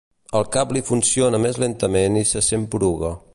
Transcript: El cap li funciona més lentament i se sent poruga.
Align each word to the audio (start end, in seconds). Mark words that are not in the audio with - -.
El 0.37 0.45
cap 0.55 0.71
li 0.77 0.81
funciona 0.87 1.41
més 1.45 1.59
lentament 1.65 2.19
i 2.23 2.25
se 2.31 2.43
sent 2.49 2.67
poruga. 2.77 3.15